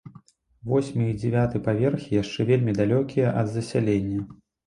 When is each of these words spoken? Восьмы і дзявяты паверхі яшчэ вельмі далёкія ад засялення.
Восьмы 0.69 1.03
і 1.09 1.17
дзявяты 1.19 1.61
паверхі 1.67 2.17
яшчэ 2.21 2.47
вельмі 2.49 2.75
далёкія 2.81 3.27
ад 3.43 3.53
засялення. 3.57 4.19